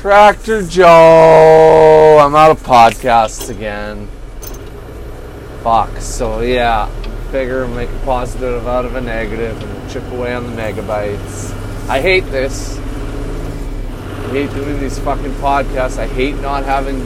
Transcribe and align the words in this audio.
Tractor 0.00 0.62
Joe. 0.62 2.18
I'm 2.20 2.34
out 2.34 2.50
of 2.50 2.62
podcasts 2.62 3.48
again. 3.48 4.08
Fuck. 5.62 5.96
So 6.00 6.40
yeah, 6.40 6.86
figure 7.30 7.66
make 7.66 7.88
a 7.88 7.98
positive 8.04 8.68
out 8.68 8.84
of 8.84 8.94
a 8.94 9.00
negative 9.00 9.60
and 9.60 9.90
chip 9.90 10.04
away 10.12 10.34
on 10.34 10.44
the 10.44 10.62
megabytes. 10.62 11.50
I 11.88 12.00
hate 12.00 12.24
this. 12.30 12.78
I 12.78 14.28
hate 14.28 14.50
doing 14.50 14.78
these 14.80 14.98
fucking 14.98 15.32
podcasts. 15.34 15.98
I 15.98 16.06
hate 16.06 16.36
not 16.36 16.64
having 16.64 17.00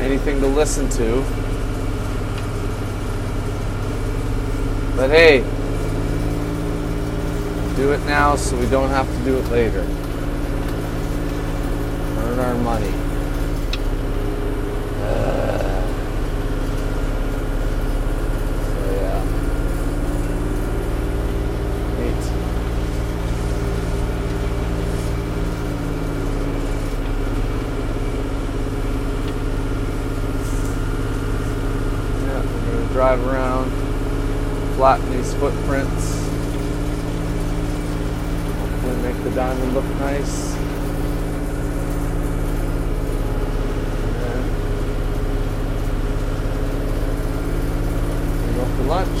anything 0.00 0.40
to 0.40 0.46
listen 0.48 0.90
to. 0.90 1.20
But 4.96 5.10
hey, 5.10 5.40
do 7.76 7.92
it 7.92 8.04
now 8.06 8.34
so 8.34 8.58
we 8.58 8.68
don't 8.68 8.90
have 8.90 9.06
to 9.06 9.24
do 9.24 9.38
it 9.38 9.48
later. 9.50 9.86
Earn 12.28 12.38
our 12.40 12.54
money. 12.56 12.92
Uh, 15.00 15.84
so 18.62 18.84
yeah. 18.92 19.20
Neat. 21.98 22.22
Yeah, 32.26 32.42
we're 32.42 32.72
gonna 32.72 32.92
drive 32.92 33.20
around, 33.26 33.70
flatten 34.74 35.06
these 35.12 35.32
footprints. 35.34 36.04
Hopefully 38.58 38.96
make 39.02 39.18
the 39.22 39.30
diamond 39.30 39.74
look 39.74 39.88
nice. 40.00 40.54
And 44.08 44.22
then 44.24 44.42
we're 48.42 48.46
gonna 48.46 48.56
go 48.56 48.64
for 48.76 48.84
lunch. 48.84 49.20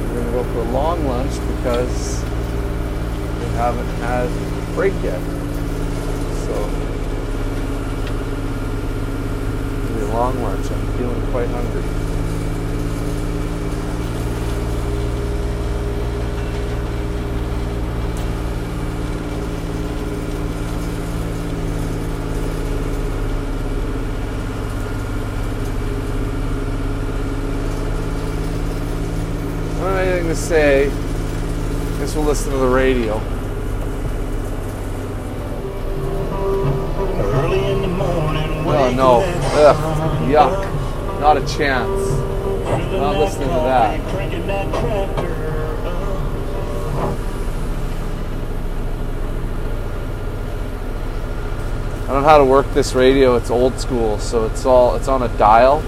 We're 0.00 0.14
gonna 0.20 0.32
go 0.32 0.42
for 0.52 0.58
a 0.60 0.70
long 0.70 0.98
lunch 1.06 1.25
because 1.38 2.22
we 3.40 3.46
haven't 3.56 3.86
had 4.00 4.26
a 4.26 4.74
break 4.74 4.94
yet. 5.02 5.20
So 6.44 6.52
it'll 9.84 9.96
be 9.96 10.02
a 10.02 10.04
long 10.12 10.42
lunch. 10.42 10.70
I'm 10.70 10.92
feeling 10.98 11.30
quite 11.30 11.48
hungry. 11.48 11.82
Anything 30.26 30.95
to 32.24 32.34
say. 32.34 32.46
Guess 32.46 32.50
we'll 32.50 32.50
listen 32.50 32.52
to 32.52 32.58
the 32.58 32.68
radio. 32.68 33.20
Early 37.34 37.72
in 37.72 37.82
the 37.82 37.88
morning, 37.88 38.66
Oh 38.66 38.92
no. 38.94 39.20
Ugh. 39.22 40.30
Yuck. 40.30 41.20
Not 41.20 41.36
a 41.36 41.46
chance. 41.46 42.10
Not 42.92 43.16
listening 43.16 43.48
to 43.48 43.54
that. 43.54 44.00
Cranking 44.10 44.46
that 44.46 44.70
tractor 44.70 45.32
up. 45.86 46.06
I 52.02 52.12
don't 52.12 52.22
know 52.22 52.28
how 52.28 52.38
to 52.38 52.44
work 52.44 52.72
this 52.74 52.94
radio. 52.94 53.36
It's 53.36 53.50
old 53.50 53.78
school, 53.80 54.18
so 54.18 54.46
it's 54.46 54.64
all 54.64 54.94
it's 54.96 55.08
on 55.08 55.22
a 55.22 55.28
dial. 55.38 55.82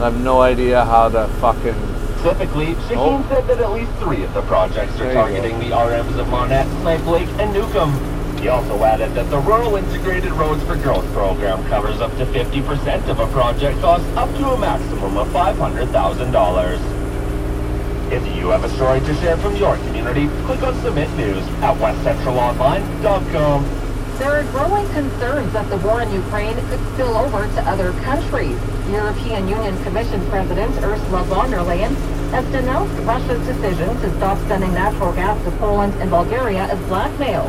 I 0.00 0.04
have 0.04 0.20
no 0.20 0.40
idea 0.40 0.84
how 0.84 1.08
to 1.08 1.28
fucking 1.40 1.97
Specifically, 2.20 2.74
Shaheen 2.90 3.22
Oh. 3.22 3.24
said 3.28 3.46
that 3.46 3.60
at 3.60 3.70
least 3.72 3.92
three 4.00 4.24
of 4.24 4.34
the 4.34 4.42
projects 4.42 4.98
are 5.00 5.12
targeting 5.14 5.60
the 5.60 5.70
RMs 5.72 6.18
of 6.18 6.28
Monet, 6.28 6.66
Snipe 6.80 7.06
Lake, 7.06 7.28
and 7.38 7.52
Newcombe. 7.52 7.94
He 8.40 8.48
also 8.48 8.82
added 8.82 9.14
that 9.14 9.30
the 9.30 9.38
Rural 9.38 9.76
Integrated 9.76 10.32
Roads 10.32 10.60
for 10.64 10.74
Growth 10.76 11.06
program 11.12 11.64
covers 11.68 12.00
up 12.00 12.10
to 12.18 12.26
50% 12.26 13.08
of 13.08 13.20
a 13.20 13.26
project 13.28 13.80
cost 13.80 14.02
up 14.16 14.28
to 14.36 14.48
a 14.50 14.58
maximum 14.58 15.16
of 15.16 15.28
$500,000. 15.28 16.80
If 18.10 18.26
you 18.36 18.48
have 18.48 18.64
a 18.64 18.70
story 18.70 18.98
to 19.00 19.14
share 19.16 19.36
from 19.36 19.54
your 19.56 19.76
community, 19.76 20.28
click 20.46 20.62
on 20.64 20.74
Submit 20.82 21.10
News 21.16 21.44
at 21.62 21.76
westcentralonline.com. 21.76 23.64
There 24.18 24.34
are 24.34 24.42
growing 24.50 24.84
concerns 24.90 25.52
that 25.52 25.70
the 25.70 25.76
war 25.76 26.02
in 26.02 26.10
Ukraine 26.10 26.56
could 26.68 26.82
spill 26.92 27.16
over 27.16 27.46
to 27.54 27.60
other 27.70 27.92
countries. 28.02 28.58
European 28.90 29.46
Union 29.46 29.80
Commission 29.84 30.26
President 30.28 30.74
Ursula 30.82 31.22
von 31.22 31.52
der 31.52 31.58
Leyen 31.62 31.94
has 32.32 32.44
denounced 32.50 32.92
Russia's 33.06 33.46
decision 33.46 33.88
to 34.00 34.16
stop 34.16 34.36
sending 34.48 34.74
natural 34.74 35.12
gas 35.12 35.40
to 35.44 35.52
Poland 35.58 35.94
and 36.02 36.10
Bulgaria 36.10 36.64
as 36.64 36.80
blackmail. 36.88 37.48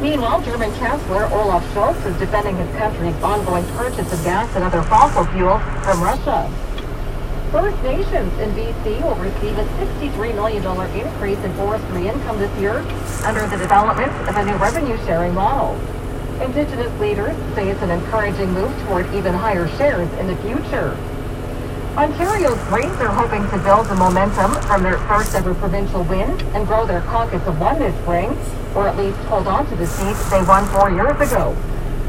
Meanwhile, 0.00 0.42
German 0.42 0.72
Chancellor 0.78 1.24
Olaf 1.32 1.64
Scholz 1.74 1.98
is 2.06 2.16
defending 2.20 2.54
his 2.56 2.70
country's 2.76 3.20
ongoing 3.20 3.64
purchase 3.74 4.12
of 4.12 4.22
gas 4.22 4.46
and 4.54 4.62
other 4.62 4.84
fossil 4.84 5.24
fuels 5.34 5.60
from 5.82 6.00
Russia. 6.00 6.46
First 7.50 7.82
Nations 7.82 8.32
in 8.38 8.50
BC 8.54 9.02
will 9.02 9.16
receive 9.16 9.58
a 9.58 9.64
$63 9.82 10.34
million 10.36 10.62
increase 10.94 11.38
in 11.42 11.52
forestry 11.54 12.06
income 12.06 12.38
this 12.38 12.60
year 12.60 12.78
under 13.24 13.44
the 13.48 13.56
development 13.56 14.12
of 14.28 14.36
a 14.36 14.44
new 14.44 14.54
revenue 14.56 14.96
sharing 15.04 15.34
model. 15.34 15.74
Indigenous 16.40 17.00
leaders 17.00 17.34
say 17.54 17.70
it's 17.70 17.80
an 17.80 17.90
encouraging 17.90 18.52
move 18.52 18.70
toward 18.84 19.06
even 19.14 19.32
higher 19.32 19.66
shares 19.78 20.12
in 20.20 20.26
the 20.26 20.36
future. 20.36 20.96
Ontario's 21.96 22.60
Greens 22.68 23.00
are 23.00 23.08
hoping 23.08 23.48
to 23.48 23.58
build 23.64 23.86
the 23.86 23.94
momentum 23.94 24.52
from 24.68 24.82
their 24.82 24.98
first 25.08 25.34
ever 25.34 25.54
provincial 25.54 26.04
win 26.04 26.28
and 26.54 26.66
grow 26.66 26.84
their 26.84 27.00
caucus 27.02 27.42
of 27.46 27.58
one 27.58 27.78
this 27.78 27.94
spring, 28.02 28.36
or 28.74 28.86
at 28.86 28.98
least 28.98 29.16
hold 29.32 29.46
on 29.48 29.66
to 29.70 29.76
the 29.76 29.86
seat 29.86 30.14
they 30.30 30.42
won 30.44 30.66
four 30.66 30.90
years 30.90 31.18
ago. 31.18 31.56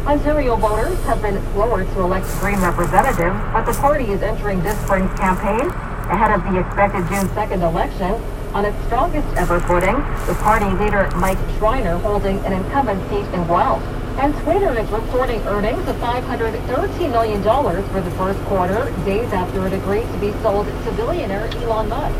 Ontario 0.06 0.58
voters 0.58 1.00
have 1.06 1.22
been 1.22 1.42
slower 1.54 1.86
to 1.86 2.02
elect 2.02 2.28
Green 2.42 2.60
representatives, 2.60 3.40
but 3.54 3.64
the 3.64 3.74
party 3.80 4.12
is 4.12 4.22
entering 4.22 4.62
this 4.62 4.78
spring's 4.82 5.18
campaign 5.18 5.70
ahead 6.12 6.32
of 6.32 6.44
the 6.44 6.60
expected 6.60 7.08
June 7.08 7.28
2nd 7.30 7.62
election 7.64 8.12
on 8.54 8.66
its 8.66 8.78
strongest 8.88 9.28
ever 9.38 9.62
footing, 9.62 9.96
the 10.28 10.36
party 10.44 10.66
leader 10.84 11.10
Mike 11.16 11.40
Schreiner 11.58 11.98
holding 12.00 12.40
an 12.46 12.52
incumbent 12.52 13.02
seat 13.10 13.26
in 13.34 13.48
Guelph. 13.48 13.97
And 14.18 14.34
Twitter 14.42 14.76
is 14.76 14.90
reporting 14.90 15.40
earnings 15.42 15.88
of 15.88 15.96
$513 15.98 17.12
million 17.12 17.44
for 17.44 18.02
the 18.02 18.10
first 18.18 18.40
quarter, 18.46 18.92
days 19.06 19.32
after 19.32 19.68
it 19.68 19.74
agreed 19.74 20.12
to 20.12 20.18
be 20.18 20.32
sold 20.42 20.66
to 20.66 20.92
billionaire 20.94 21.46
Elon 21.58 21.88
Musk. 21.88 22.20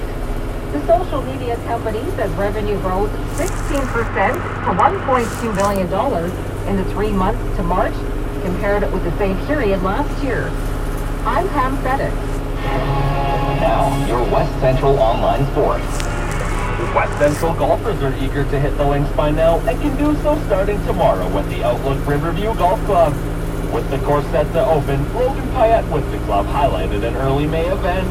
The 0.74 0.86
social 0.86 1.24
media 1.24 1.56
company 1.66 2.04
says 2.12 2.30
revenue 2.34 2.78
rose 2.78 3.10
16% 3.40 4.34
to 4.34 4.72
$1.2 4.78 5.56
billion 5.56 6.70
in 6.70 6.76
the 6.76 6.94
three 6.94 7.12
months 7.12 7.58
to 7.58 7.64
March, 7.64 7.96
compared 8.44 8.84
with 8.94 9.04
the 9.04 9.18
same 9.18 9.36
period 9.48 9.82
last 9.82 10.24
year. 10.24 10.50
I'm 11.26 11.50
Pam 11.50 11.78
Fedix. 11.78 12.14
Now, 13.60 14.06
your 14.06 14.22
West 14.32 14.54
Central 14.60 15.00
Online 15.00 15.48
Sports. 15.52 16.07
West 16.96 17.18
Central 17.18 17.54
golfers 17.56 18.02
are 18.04 18.16
eager 18.24 18.44
to 18.44 18.60
hit 18.60 18.76
the 18.78 18.86
links 18.88 19.10
by 19.16 19.32
now 19.32 19.58
and 19.68 19.80
can 19.82 19.96
do 19.98 20.16
so 20.22 20.38
starting 20.46 20.78
tomorrow 20.86 21.28
with 21.36 21.48
the 21.50 21.64
Outlook 21.64 22.06
Riverview 22.08 22.54
Golf 22.56 22.80
Club. 22.86 23.14
With 23.74 23.90
the 23.90 23.98
course 24.00 24.26
set 24.28 24.52
to 24.54 24.66
open, 24.66 25.02
Logan 25.14 25.44
Pyatt 25.50 25.92
with 25.92 26.10
the 26.12 26.18
club 26.26 26.46
highlighted 26.48 27.04
an 27.04 27.16
early 27.16 27.48
May 27.48 27.68
event. 27.68 28.08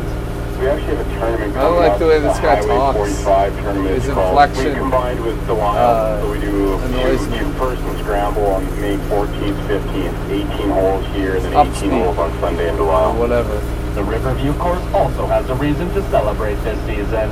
We 0.61 0.69
actually 0.69 0.97
have 0.97 1.07
a 1.07 1.11
tournament 1.19 1.55
coming 1.55 1.57
I 1.57 1.63
coming 1.63 1.79
like 1.81 1.93
up, 1.93 1.99
the 1.99 2.07
way 2.07 2.19
this 2.21 2.39
a 2.39 2.43
guy 2.43 2.57
Highway 2.57 2.69
talks. 2.69 2.97
45 2.99 3.61
tournament. 3.63 3.95
His 3.95 4.05
It's 4.07 4.15
called. 4.15 4.29
inflection, 4.29 4.69
We 4.73 4.75
combined 4.79 5.21
with 5.25 5.47
the 5.47 5.55
wild, 5.55 5.77
uh, 5.79 6.21
so 6.23 6.31
we 6.33 6.41
do 6.41 6.73
a 6.73 6.77
annoys 6.79 7.21
few, 7.21 7.31
me. 7.31 7.39
few 7.39 7.53
person 7.55 7.99
scramble 7.99 8.47
on 8.47 8.65
May 8.81 8.97
14th, 9.09 9.59
15th, 9.69 10.31
18 10.31 10.69
holes 10.71 11.07
here, 11.15 11.37
and 11.37 11.45
then 11.45 11.53
18 11.53 11.91
Upspeed. 11.91 12.05
holes 12.05 12.19
on 12.19 12.41
Sunday 12.41 12.69
in 12.69 12.75
or 12.75 12.79
Delisle. 12.79 13.15
whatever. 13.19 13.61
The 13.95 14.03
Riverview 14.05 14.53
course 14.55 14.83
also 14.93 15.27
has 15.27 15.49
a 15.51 15.55
reason 15.55 15.89
to 15.95 16.03
celebrate 16.11 16.57
this 16.65 16.79
season. 16.87 17.31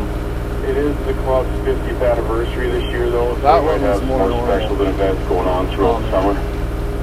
It 0.65 0.77
is 0.79 0.97
the 1.07 1.13
club's 1.25 1.49
50th 1.67 2.11
anniversary 2.13 2.71
this 2.71 2.85
year, 2.85 3.11
though, 3.11 3.35
so 3.35 3.41
That 3.43 3.61
we 3.61 3.69
one 3.69 3.81
might 3.83 3.87
have 3.87 4.07
more 4.07 4.19
more 4.19 4.29
normal. 4.31 4.47
special 4.47 4.83
events 4.83 5.23
going 5.29 5.47
on 5.49 5.67
throughout 5.75 6.01
the 6.01 6.11
summer. 6.11 6.35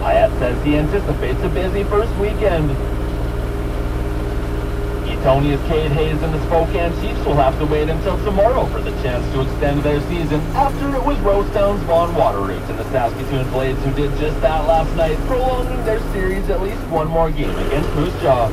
Pyatt 0.02 0.40
says 0.40 0.64
he 0.66 0.78
anticipates 0.78 1.42
a 1.44 1.50
busy 1.50 1.84
first 1.84 2.12
weekend. 2.18 2.72
Eatonia's 5.08 5.62
Cade 5.68 5.92
Hayes 5.92 6.20
and 6.24 6.34
the 6.34 6.42
Spokane 6.48 6.92
Chiefs 7.02 7.24
will 7.24 7.36
have 7.36 7.58
to 7.60 7.66
wait 7.68 7.90
until 7.90 8.18
tomorrow 8.26 8.66
for 8.68 8.82
the 8.82 8.90
chance 9.04 9.24
to 9.34 9.42
extend 9.42 9.84
their 9.84 10.02
season 10.10 10.42
after 10.58 10.96
it 10.96 11.04
was 11.06 11.18
Rosetown's 11.20 11.84
Vaughn 11.84 12.16
Watterodt 12.16 12.68
and 12.70 12.80
the 12.80 12.84
Saskatoon 12.86 13.48
Blades 13.52 13.78
who 13.84 13.92
did 13.94 14.10
just 14.18 14.42
that 14.42 14.66
last 14.66 14.94
night, 14.96 15.18
prolonging 15.28 15.86
their 15.86 16.00
series 16.14 16.50
at 16.50 16.62
least 16.64 16.82
one 16.88 17.08
more 17.08 17.30
game 17.30 17.56
against 17.68 17.94
Moose 17.94 18.22
Jaw. 18.24 18.50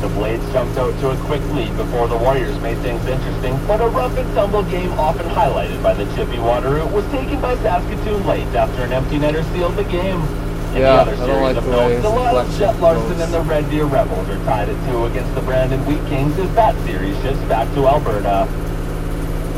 The 0.00 0.08
Blades 0.08 0.44
jumped 0.52 0.78
out 0.78 0.98
to 1.00 1.10
a 1.10 1.16
quick 1.26 1.42
lead 1.52 1.76
before 1.76 2.08
the 2.08 2.16
Warriors 2.16 2.58
made 2.62 2.78
things 2.78 3.04
interesting, 3.06 3.58
but 3.66 3.80
a 3.82 3.88
rough 3.88 4.16
and 4.16 4.32
tumble 4.34 4.62
game 4.64 4.90
often 4.92 5.26
highlighted 5.28 5.82
by 5.82 5.92
the 5.92 6.04
chippy 6.16 6.38
Watterodt 6.38 6.90
was 6.90 7.04
taken 7.10 7.38
by 7.40 7.54
Saskatoon 7.56 8.26
late 8.26 8.46
after 8.54 8.82
an 8.84 8.92
empty 8.92 9.18
netter 9.18 9.44
sealed 9.52 9.76
the 9.76 9.84
game. 9.84 10.20
In 10.72 10.82
Yeah, 10.82 11.04
the 11.04 11.12
other 11.12 11.12
I 11.12 11.16
don't 11.16 11.26
series 11.26 11.42
like 11.42 11.56
of 11.56 11.64
the 11.64 11.70
way 11.72 11.76
notes, 11.76 12.02
the 12.02 12.08
Lions, 12.08 12.58
Jet 12.58 12.80
Larson 12.80 13.08
goes. 13.10 13.20
and 13.20 13.34
the 13.34 13.40
Red 13.42 13.68
Deer 13.70 13.84
Rebels 13.84 14.28
are 14.30 14.44
tied 14.44 14.68
at 14.70 14.90
two 14.90 15.04
against 15.04 15.34
the 15.34 15.42
Brandon 15.42 15.84
Wheat 15.84 16.00
Kings 16.08 16.38
as 16.38 16.54
that 16.54 16.74
series 16.86 17.20
shifts 17.20 17.42
back 17.44 17.68
to 17.74 17.86
Alberta. 17.86 18.48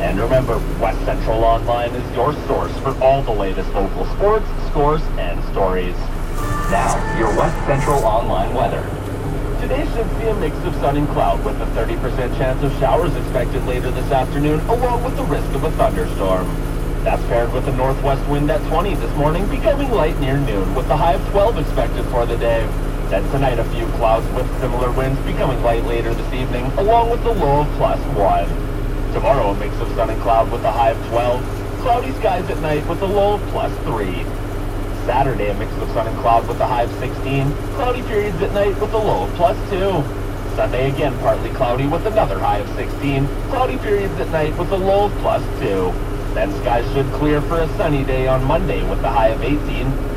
And 0.03 0.19
remember, 0.19 0.59
West 0.81 0.99
Central 1.05 1.45
Online 1.45 1.91
is 1.91 2.15
your 2.17 2.33
source 2.49 2.77
for 2.81 2.91
all 3.05 3.23
the 3.23 3.31
latest 3.31 3.73
local 3.75 4.07
sports, 4.17 4.47
scores, 4.71 5.03
and 5.19 5.39
stories. 5.53 5.95
Now, 6.73 6.99
your 7.17 7.29
West 7.37 7.55
Central 7.67 8.03
Online 8.05 8.53
weather. 8.55 8.83
Today 9.63 9.87
should 9.95 10.11
see 10.19 10.27
a 10.27 10.35
mix 10.35 10.57
of 10.65 10.75
sun 10.83 10.97
and 10.97 11.07
cloud 11.11 11.45
with 11.45 11.55
a 11.61 11.67
30% 11.67 12.37
chance 12.37 12.61
of 12.65 12.73
showers 12.81 13.15
expected 13.15 13.65
later 13.65 13.93
this 13.93 14.11
afternoon, 14.11 14.59
along 14.67 15.05
with 15.05 15.15
the 15.15 15.23
risk 15.23 15.49
of 15.55 15.63
a 15.63 15.71
thunderstorm. 15.71 16.49
That's 17.05 17.23
paired 17.27 17.53
with 17.53 17.69
a 17.69 17.77
northwest 17.77 18.29
wind 18.29 18.51
at 18.51 18.61
20 18.67 18.97
this 18.97 19.15
morning, 19.15 19.49
becoming 19.49 19.93
light 19.93 20.19
near 20.19 20.37
noon, 20.37 20.75
with 20.75 20.91
a 20.91 20.97
high 20.97 21.15
of 21.15 21.25
12 21.31 21.59
expected 21.59 22.05
for 22.07 22.27
the 22.27 22.37
day. 22.39 22.67
Then 23.09 23.23
tonight, 23.31 23.61
a 23.61 23.65
few 23.67 23.87
clouds 23.99 24.27
with 24.35 24.51
similar 24.59 24.91
winds 24.91 25.21
becoming 25.21 25.63
light 25.63 25.85
later 25.85 26.13
this 26.13 26.35
evening, 26.35 26.65
along 26.77 27.11
with 27.11 27.25
a 27.25 27.31
low 27.31 27.61
of 27.61 27.69
plus 27.77 28.01
1. 28.17 29.13
Tomorrow, 29.13 29.51
a 29.51 29.55
mix 29.61 29.77
of 29.77 29.87
sun 29.95 30.11
and 30.11 30.21
cloud 30.23 30.51
with 30.51 30.65
a 30.65 30.73
high 30.73 30.91
of 30.91 31.07
12. 31.07 31.41
Cloudy 31.83 32.11
skies 32.15 32.51
at 32.51 32.59
night 32.63 32.85
with 32.89 33.01
a 33.01 33.07
low 33.07 33.35
of 33.35 33.43
plus 33.51 33.73
3. 33.85 34.42
Saturday, 35.07 35.51
a 35.51 35.55
mix 35.55 35.73
of 35.79 35.89
sun 35.91 36.07
and 36.07 36.17
cloud 36.19 36.47
with 36.47 36.61
a 36.61 36.67
high 36.67 36.83
of 36.83 36.93
16. 36.99 37.53
Cloudy 37.75 38.03
periods 38.03 38.41
at 38.43 38.53
night 38.53 38.79
with 38.81 38.93
a 38.93 38.99
low 38.99 39.25
of 39.25 39.35
plus 39.35 39.57
2. 39.71 39.79
Sunday, 40.57 40.91
again, 40.91 41.19
partly 41.21 41.51
cloudy 41.51 41.87
with 41.87 42.07
another 42.07 42.39
high 42.39 42.59
of 42.59 42.69
16. 42.77 43.27
Cloudy 43.49 43.79
periods 43.79 44.15
at 44.21 44.29
night 44.31 44.57
with 44.59 44.71
a 44.71 44.77
low 44.77 45.07
of 45.07 45.13
plus 45.19 45.43
2. 45.61 45.93
Then 46.35 46.51
skies 46.63 46.91
should 46.95 47.07
clear 47.15 47.43
for 47.43 47.61
a 47.61 47.69
sunny 47.77 48.05
day 48.05 48.27
on 48.27 48.45
Monday 48.45 48.89
with 48.89 49.01
a 49.01 49.11
high 49.11 49.29
of 49.29 49.43
18. 49.43 49.59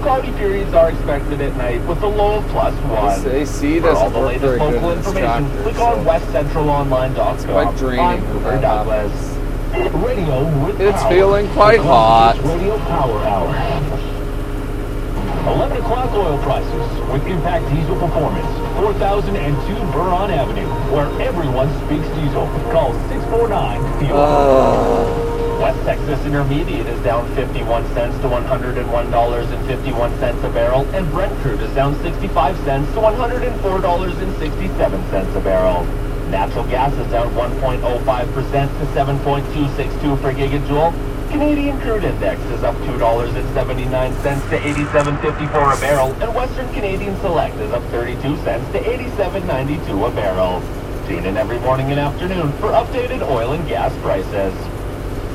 Cloudy 0.01 0.31
periods 0.33 0.73
are 0.73 0.89
expected 0.91 1.41
at 1.41 1.55
night 1.57 1.85
with 1.87 2.01
a 2.03 2.07
low 2.07 2.37
of 2.37 2.45
plus 2.47 2.73
1. 2.83 3.23
This 3.23 3.49
AC 3.63 3.79
For 3.81 3.89
all 3.89 4.09
the 4.09 4.19
latest 4.19 4.59
local 4.59 4.91
information, 4.91 5.49
click 5.63 5.79
on 5.79 6.05
so 6.05 6.09
westcentralonline.com. 6.09 7.67
It's 7.67 7.79
draining 7.79 7.99
I'm 8.05 8.25
Cooper 8.27 8.49
uh, 8.49 8.61
Douglas. 8.61 9.31
Radio 9.75 10.65
with 10.65 10.79
It's 10.79 11.01
power. 11.01 11.11
feeling 11.11 11.49
quite 11.49 11.79
hot. 11.81 12.37
Radio 12.43 12.77
Power 12.77 13.19
Hour. 13.23 13.94
11 15.45 15.77
o'clock 15.77 16.11
oil 16.13 16.39
prices 16.39 16.89
with 17.11 17.21
Impact 17.27 17.69
Diesel 17.69 17.95
Performance, 17.99 18.47
4002 18.81 19.75
Buron 19.93 20.31
Avenue, 20.31 20.65
where 20.91 21.05
everyone 21.21 21.69
speaks 21.85 22.07
diesel. 22.17 22.47
Call 22.73 22.93
649 23.09 23.99
fuel. 23.99 24.17
Uh, 24.17 25.05
West 25.61 25.79
Texas 25.85 26.19
Intermediate 26.25 26.87
is 26.87 26.99
down 27.03 27.27
51 27.35 27.85
cents 27.93 28.17
to 28.21 28.27
$101.51 28.27 30.43
a 30.43 30.49
barrel, 30.49 30.83
and 30.95 31.07
Brent 31.11 31.37
crude 31.41 31.61
is 31.61 31.69
down 31.75 31.93
65 32.01 32.57
cents 32.65 32.91
to 32.93 32.99
$104.67 33.01 35.35
a 35.35 35.39
barrel. 35.41 35.85
Natural 36.31 36.65
gas 36.65 36.91
is 36.97 37.05
down 37.11 37.29
1.05% 37.35 38.33
to 38.33 38.85
7.262 38.97 40.17
per 40.21 40.33
gigajoule. 40.33 40.91
Canadian 41.29 41.79
crude 41.81 42.03
index 42.03 42.41
is 42.51 42.63
up 42.63 42.75
$2.79 42.75 44.49
to 44.49 44.57
87.54 44.57 45.77
a 45.77 45.81
barrel, 45.81 46.13
and 46.21 46.33
Western 46.33 46.71
Canadian 46.73 47.15
Select 47.19 47.55
is 47.57 47.71
up 47.71 47.83
32 47.91 48.37
cents 48.37 48.71
to 48.71 48.79
87.92 48.79 50.07
a 50.07 50.15
barrel. 50.15 50.61
Tune 51.07 51.25
in 51.25 51.37
every 51.37 51.59
morning 51.59 51.91
and 51.91 51.99
afternoon 51.99 52.51
for 52.53 52.69
updated 52.69 53.21
oil 53.29 53.53
and 53.53 53.67
gas 53.67 53.95
prices. 54.01 54.53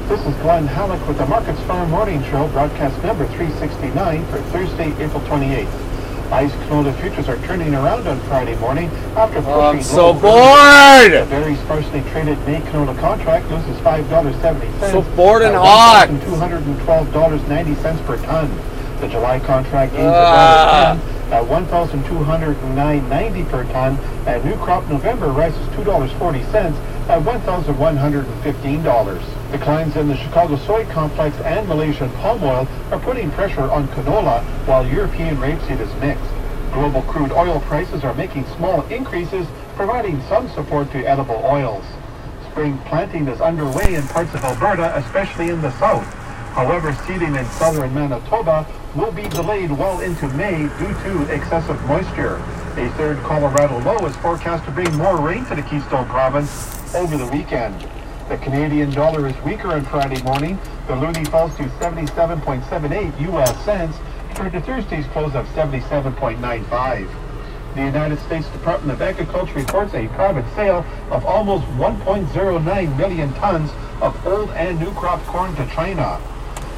This 0.09 0.21
is 0.27 0.35
Glenn 0.43 0.67
Hallick 0.67 1.07
with 1.07 1.19
the 1.19 1.27
Markets 1.27 1.61
Farm 1.63 1.91
Morning 1.91 2.23
Show, 2.25 2.49
broadcast 2.49 3.03
number 3.05 3.27
369 3.29 4.27
for 4.27 4.41
Thursday, 4.51 4.89
April 5.05 5.23
28th. 5.23 5.90
ICE 6.33 6.53
canola 6.53 6.95
futures 7.01 7.29
are 7.29 7.37
turning 7.39 7.75
around 7.75 8.07
on 8.07 8.21
Friday 8.21 8.55
morning 8.61 8.89
after 9.17 9.43
pushing 9.43 9.61
I'm 9.61 9.83
so 9.83 10.13
lower. 10.13 10.15
The 10.15 10.21
bored. 11.19 11.29
very 11.29 11.57
sparsely 11.57 12.03
traded 12.13 12.39
May 12.47 12.61
canola 12.61 12.97
contract 12.99 13.51
loses 13.51 13.77
$5.70. 13.79 14.91
So 14.93 15.03
bored 15.17 15.43
and 15.43 15.57
hot. 15.57 16.07
Two 16.25 16.37
hundred 16.37 16.63
and 16.65 16.79
twelve 16.83 17.13
dollars 17.13 17.43
ninety 17.49 17.75
per 18.07 18.17
ton. 18.19 18.49
The 19.01 19.09
July 19.09 19.41
contract 19.41 19.93
gains 19.93 20.13
Ah. 20.15 20.93
a 20.93 20.95
dollar 20.95 21.01
ten 21.01 21.11
at 21.31 21.45
$1,209.90 21.49 23.45
per 23.51 23.65
ton, 23.73 23.97
and 24.27 24.45
new 24.45 24.57
crop 24.57 24.85
November 24.89 25.29
rises 25.29 25.65
$2.40 25.77 26.75
at 27.11 27.23
$1,115. 27.23 29.51
Declines 29.51 29.97
in 29.97 30.07
the 30.07 30.17
Chicago 30.17 30.57
soy 30.59 30.85
complex 30.87 31.37
and 31.39 31.67
Malaysian 31.67 32.09
palm 32.13 32.45
oil 32.45 32.69
are 32.93 33.01
putting 33.01 33.33
pressure 33.33 33.63
on 33.63 33.89
canola, 33.89 34.45
while 34.67 34.87
European 34.87 35.37
rapeseed 35.39 35.81
is 35.81 35.93
mixed. 36.01 36.23
Global 36.73 37.03
crude 37.03 37.33
oil 37.33 37.59
prices 37.63 38.05
are 38.05 38.15
making 38.15 38.47
small 38.57 38.87
increases, 38.87 39.45
providing 39.75 40.23
some 40.29 40.49
support 40.51 40.89
to 40.93 41.05
edible 41.05 41.43
oils. 41.45 41.85
Spring 42.53 42.79
planting 42.87 43.27
is 43.27 43.41
underway 43.41 43.97
in 43.97 44.07
parts 44.07 44.33
of 44.35 44.45
Alberta, 44.45 44.97
especially 44.97 45.49
in 45.49 45.61
the 45.63 45.77
south. 45.81 46.07
However, 46.55 46.97
seeding 47.09 47.35
in 47.35 47.45
southern 47.47 47.93
Manitoba 47.93 48.65
will 48.95 49.11
be 49.11 49.29
delayed 49.31 49.73
well 49.73 49.99
into 49.99 50.29
May 50.29 50.69
due 50.79 50.95
to 51.03 51.27
excessive 51.35 51.85
moisture. 51.87 52.41
A 52.77 52.89
third 52.97 53.19
Colorado 53.25 53.81
low 53.81 53.99
is 54.07 54.15
forecast 54.19 54.65
to 54.67 54.71
bring 54.71 54.95
more 54.95 55.21
rain 55.21 55.45
to 55.47 55.57
the 55.57 55.63
Keystone 55.63 56.07
Province 56.07 56.80
over 56.95 57.17
the 57.17 57.27
weekend. 57.27 57.75
The 58.29 58.37
Canadian 58.39 58.91
dollar 58.91 59.27
is 59.29 59.37
weaker 59.43 59.69
on 59.69 59.85
Friday 59.85 60.23
morning. 60.23 60.59
The 60.87 60.95
loonie 60.95 61.29
falls 61.29 61.55
to 61.57 61.65
77.78 61.65 63.21
U.S. 63.21 63.65
cents 63.65 63.97
compared 64.29 64.53
to 64.53 64.61
Thursday's 64.61 65.07
close 65.09 65.35
of 65.35 65.47
77.95. 65.49 67.09
The 67.75 67.81
United 67.83 68.19
States 68.21 68.49
Department 68.49 68.93
of 68.93 69.03
Agriculture 69.03 69.55
reports 69.55 69.95
a 69.95 70.09
private 70.09 70.45
sale 70.55 70.85
of 71.11 71.25
almost 71.25 71.65
1.09 71.79 72.97
million 72.97 73.33
tons 73.35 73.71
of 74.01 74.27
old 74.27 74.51
and 74.51 74.81
new 74.81 74.91
crop 74.93 75.25
corn 75.27 75.55
to 75.57 75.67
China. 75.69 76.21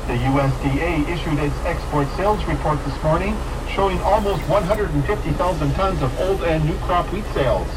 The 0.06 0.14
USDA 0.14 1.09
issued 1.09 1.38
its 1.38 1.56
export 1.64 2.09
sales 2.17 2.44
report 2.44 2.85
this 2.85 3.03
morning, 3.03 3.37
showing 3.70 3.99
almost 4.00 4.47
150,000 4.49 5.73
tons 5.73 6.03
of 6.03 6.20
old 6.20 6.43
and 6.43 6.64
new 6.64 6.76
crop 6.81 7.11
wheat 7.12 7.25
sales. 7.32 7.69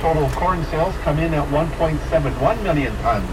Total 0.00 0.30
corn 0.30 0.64
sales 0.66 0.94
come 1.02 1.18
in 1.18 1.34
at 1.34 1.46
1.71 1.48 2.62
million 2.62 2.94
tons. 2.98 3.30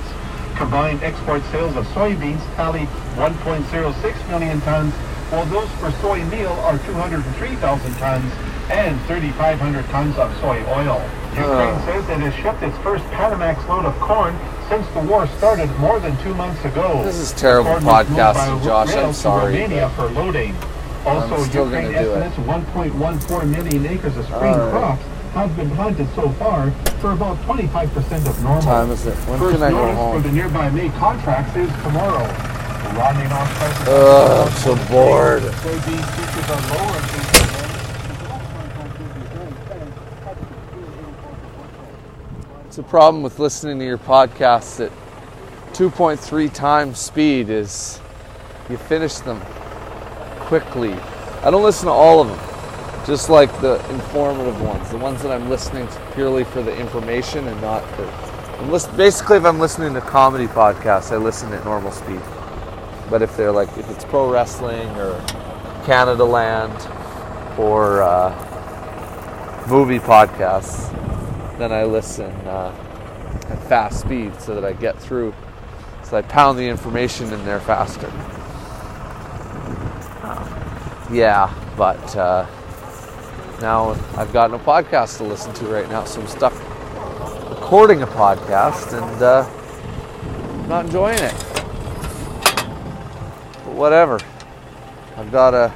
Combined 0.56 1.04
export 1.04 1.44
sales 1.52 1.76
of 1.76 1.86
soybeans 1.88 2.42
tally 2.56 2.88
1.06 3.16 4.30
million 4.30 4.60
tons, 4.62 4.94
while 5.30 5.46
those 5.46 5.70
for 5.78 5.92
soy 6.02 6.24
meal 6.26 6.52
are 6.66 6.80
203,000 6.80 7.94
tons 7.96 8.34
and 8.72 9.00
3,500 9.02 9.86
tons 9.86 10.18
of 10.18 10.36
soy 10.38 10.58
oil. 10.70 11.02
Ukraine 11.38 11.76
Uh. 11.76 11.86
says 11.86 12.10
it 12.10 12.20
has 12.22 12.34
shipped 12.34 12.64
its 12.64 12.78
first 12.80 13.04
Panamax 13.14 13.68
load 13.70 13.86
of 13.86 13.94
corn 14.00 14.36
since 14.68 14.88
the 14.96 15.02
war 15.02 15.28
started 15.38 15.70
more 15.78 16.00
than 16.00 16.18
two 16.24 16.34
months 16.34 16.64
ago. 16.66 17.04
This 17.04 17.18
is 17.18 17.32
terrible 17.34 17.72
Corn 17.74 17.86
was 17.86 18.10
moved 18.10 18.18
by 18.18 18.34
podcasting, 18.34 18.64
Josh. 18.64 18.96
I'm 18.96 19.14
sorry, 19.14 19.54
Romania 19.54 19.90
for 19.90 20.08
loading. 20.08 20.56
Also, 21.06 21.38
Ukraine 21.44 21.94
estimates 21.94 22.36
1.14 22.38 23.50
million 23.50 23.86
acres 23.86 24.18
of 24.18 24.26
spring 24.26 24.58
right. 24.58 24.72
crops 24.72 25.04
have 25.36 25.56
been 25.56 25.70
planted 25.72 26.08
so 26.16 26.30
far 26.32 26.72
for 27.00 27.12
about 27.12 27.38
25% 27.40 28.28
of 28.28 28.44
normal. 28.44 28.62
time 28.62 28.92
is 28.92 29.06
it? 29.06 29.16
When 29.28 29.40
First 29.40 29.56
can 29.56 29.64
I 29.64 29.70
go 29.72 29.94
home? 29.94 30.22
for 30.22 30.28
the 30.28 30.34
nearby 30.34 30.70
May 30.70 30.90
contracts 30.90 31.56
is 31.56 31.70
tomorrow. 31.84 32.26
Rodney 32.96 33.28
Knox 33.28 33.52
prices 33.58 33.88
Ugh, 33.90 34.48
I'm 34.48 34.54
so 34.54 34.76
bored. 34.90 35.42
Soybean 35.44 36.04
futures 36.16 36.50
are 36.50 36.62
lower 36.78 37.02
It's 42.68 42.78
a 42.78 42.84
problem 42.84 43.24
with 43.24 43.40
listening 43.40 43.80
to 43.80 43.86
your 43.86 43.98
podcasts 43.98 44.86
at 44.86 44.92
2.3 45.74 46.54
times 46.54 47.00
speed 47.00 47.50
is 47.50 48.00
you 48.70 48.78
finish 48.78 49.16
them 49.20 49.42
quickly. 50.40 50.94
I 51.44 51.52
don't 51.52 51.64
listen 51.64 51.86
to 51.88 51.92
all 51.92 52.22
of 52.22 52.28
them, 52.28 52.40
just 53.06 53.30
like 53.30 53.52
the 53.62 53.76
informative 53.92 54.60
ones, 54.62 54.90
the 54.90 54.98
ones 54.98 55.22
that 55.22 55.32
I'm 55.32 55.48
listening 55.48 55.88
to 55.88 56.12
purely 56.14 56.44
for 56.44 56.64
the 56.64 56.76
information 56.76 57.48
and 57.48 57.62
not 57.62 57.88
for. 57.96 58.06
I'm 58.60 58.72
listen, 58.72 58.96
basically, 58.98 59.38
if 59.38 59.46
I'm 59.46 59.60
listening 59.60 59.94
to 59.94 60.02
comedy 60.02 60.48
podcasts, 60.48 61.12
I 61.12 61.18
listen 61.18 61.54
at 61.54 61.64
normal 61.66 61.92
speed. 61.92 62.22
But 63.10 63.22
if 63.22 63.38
they're 63.38 63.52
like, 63.52 63.70
if 63.78 63.90
it's 63.92 64.04
pro 64.06 64.32
wrestling 64.32 64.90
or 64.98 65.20
Canadaland 65.84 66.74
or 67.60 68.02
uh, 68.02 69.66
movie 69.70 70.00
podcasts, 70.00 70.92
then 71.60 71.72
I 71.72 71.84
listen 71.84 72.32
uh, 72.48 72.74
at 73.50 73.62
fast 73.68 74.02
speed 74.02 74.40
so 74.42 74.56
that 74.56 74.66
I 74.66 74.74
get 74.74 75.00
through, 75.00 75.34
so 76.04 76.18
I 76.18 76.24
pound 76.24 76.58
the 76.58 76.68
information 76.68 77.32
in 77.32 77.46
there 77.46 77.60
faster. 77.60 78.12
Yeah, 81.12 81.54
but 81.78 82.16
uh, 82.16 82.48
now 83.62 83.92
I've 84.18 84.34
gotten 84.34 84.56
a 84.56 84.60
podcast 84.60 85.18
to 85.18 85.24
listen 85.24 85.54
to 85.56 85.66
right 85.66 85.88
now, 85.90 86.04
so 86.04 86.22
I'm 86.22 86.28
stuck 86.28 86.54
recording 87.50 88.04
a 88.04 88.08
podcast 88.08 88.94
and 88.94 89.22
uh, 89.24 90.68
not 90.68 90.86
enjoying 90.86 91.18
it. 91.18 91.34
But 93.64 93.74
whatever. 93.74 94.20
I've 95.18 95.32
got 95.32 95.52
to 95.52 95.74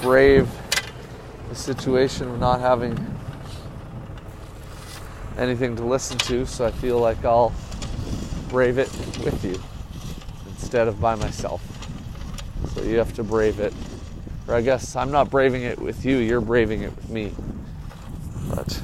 brave 0.00 0.48
the 1.48 1.54
situation 1.54 2.28
of 2.28 2.38
not 2.38 2.60
having 2.60 2.98
anything 5.36 5.76
to 5.76 5.84
listen 5.84 6.16
to, 6.18 6.46
so 6.46 6.64
I 6.66 6.70
feel 6.70 6.98
like 6.98 7.24
I'll 7.24 7.52
brave 8.48 8.78
it 8.78 8.90
with 9.24 9.44
you 9.44 9.60
instead 10.48 10.88
of 10.88 11.00
by 11.00 11.14
myself. 11.14 11.62
So 12.74 12.82
you 12.82 12.98
have 12.98 13.12
to 13.14 13.22
brave 13.22 13.60
it. 13.60 13.74
Or 14.50 14.54
I 14.54 14.62
guess 14.62 14.96
I'm 14.96 15.12
not 15.12 15.30
braving 15.30 15.62
it 15.62 15.78
with 15.78 16.04
you, 16.04 16.16
you're 16.16 16.40
braving 16.40 16.82
it 16.82 16.94
with 16.96 17.08
me. 17.08 17.32
But, 18.52 18.82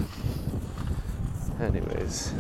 anyways. 1.61 2.33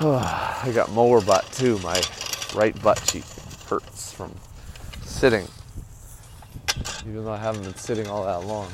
I 0.00 0.72
got 0.74 0.90
mower 0.92 1.20
butt 1.20 1.44
too. 1.52 1.78
My 1.80 2.00
right 2.54 2.82
butt 2.82 3.02
cheek 3.06 3.24
hurts 3.68 4.12
from 4.12 4.34
sitting. 5.02 5.46
Even 7.02 7.26
though 7.26 7.32
I 7.32 7.36
haven't 7.36 7.64
been 7.64 7.74
sitting 7.74 8.06
all 8.08 8.24
that 8.24 8.46
long. 8.46 8.70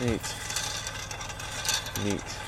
Neat. 0.00 0.20
Neat. 2.04 2.43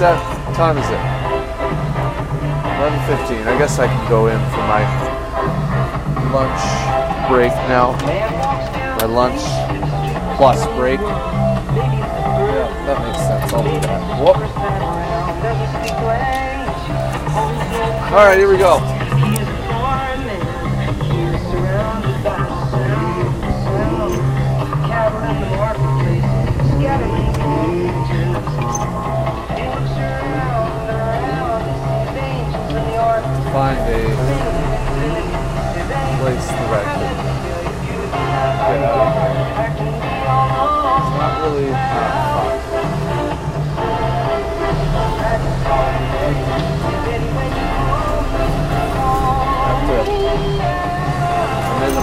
What 0.00 0.54
time 0.54 0.78
is 0.78 0.88
it? 0.88 0.98
11:15. 2.80 3.46
I 3.46 3.58
guess 3.58 3.78
I 3.78 3.86
can 3.86 4.08
go 4.08 4.28
in 4.28 4.40
for 4.48 4.62
my 4.64 4.82
lunch 6.32 6.62
break 7.28 7.52
now. 7.68 7.92
My 8.98 9.04
lunch 9.04 9.42
plus 10.38 10.64
break. 10.78 11.00
Yeah, 11.00 12.68
that 12.86 12.98
makes 13.04 13.18
sense. 13.18 13.52
I'll 13.52 13.62
do 13.62 13.78
that. 13.80 14.00
Whoop. 14.18 14.36
All 18.12 18.24
right, 18.24 18.38
here 18.38 18.48
we 18.50 18.56
go. 18.56 18.99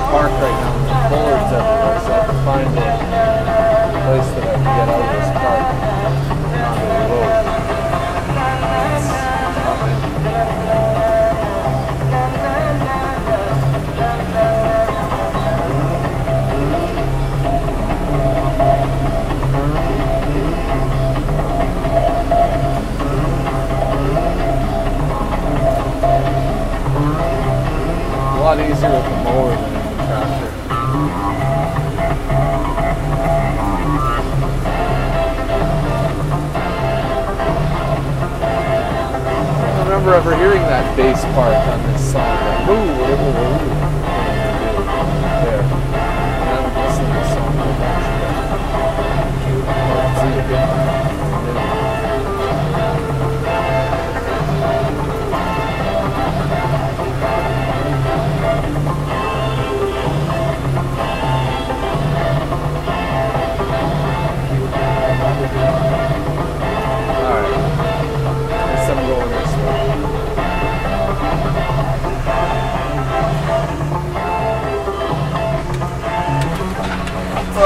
Park 0.10 0.32
right 0.32 0.58
now. 0.62 0.72
There's 0.88 1.10
bollards 1.12 1.52
everywhere, 1.52 2.00
so 2.00 2.08
I 2.08 2.16
have 2.16 2.28
to 2.28 2.34
find 2.46 2.72
a 2.72 2.82
place 4.08 4.30
that 4.34 4.44
I 4.48 4.50
can 4.56 4.64
get 4.64 4.88
out 4.88 5.02
of 5.04 5.10
this 5.12 5.30
park 5.36 5.66
and 5.76 6.64
onto 6.64 6.86
the 6.88 7.02
road. 7.12 7.36
A 28.30 28.40
lot 28.40 28.58
easier 28.62 28.90
with 28.90 29.04
the 29.04 29.10
mower 29.26 29.77
remember 39.88 40.14
ever 40.14 40.36
hearing 40.36 40.62
that 40.64 40.98
bass 40.98 41.24
part 41.34 41.56
on 41.56 41.82
this 41.94 42.12
song. 42.12 42.28
Like, 42.28 42.68
ooh, 42.68 42.74
ooh, 42.74 43.08
ooh, 43.08 43.32
ooh. 43.32 43.72
There. 45.48 45.64
I 45.64 46.44
haven't 46.52 46.76
listened 46.84 47.08
to 47.08 47.14
this 47.14 47.32
song 50.54 50.77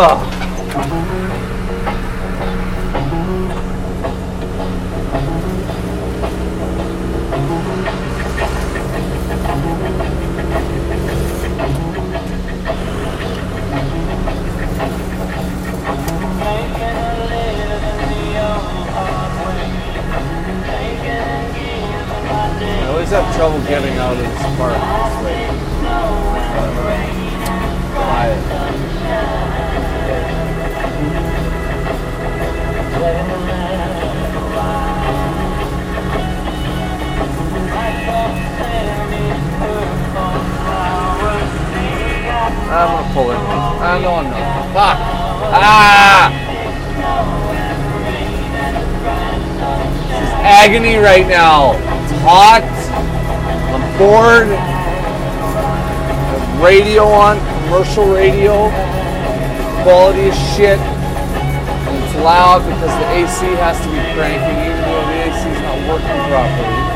Ugh. 0.03 0.17
I 22.63 22.87
always 22.87 23.09
have 23.11 23.35
trouble 23.35 23.59
getting 23.67 23.97
out 23.99 24.13
of 24.13 24.17
this 24.17 24.41
park 24.57 24.81
this 24.81 25.15
way. 27.15 27.20
I'm 42.73 42.87
gonna 42.87 43.13
pull 43.13 43.31
it. 43.31 43.37
I 43.37 43.99
know 44.01 44.15
I'm. 44.15 44.31
Fuck! 44.73 44.97
Ah! 45.53 46.31
This 50.07 50.21
is 50.21 50.33
agony 50.43 50.95
right 50.95 51.27
now. 51.27 51.73
It's 52.03 52.13
hot. 52.23 52.63
I'm 53.73 53.83
bored. 53.97 54.47
Radio 56.63 57.05
on 57.05 57.50
commercial 57.71 58.03
radio. 58.03 58.67
Quality 59.83 60.27
is 60.27 60.35
shit. 60.55 60.77
And 60.77 62.03
it's 62.03 62.15
loud 62.15 62.65
because 62.65 62.91
the 62.99 63.07
AC 63.11 63.45
has 63.63 63.79
to 63.79 63.87
be 63.87 63.95
cranking 64.13 64.59
even 64.59 64.81
though 64.81 65.05
the 65.07 65.23
AC 65.23 65.49
is 65.49 65.61
not 65.61 65.79
working 65.87 66.19
properly. 66.27 66.90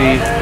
Bumpy. 0.00 0.39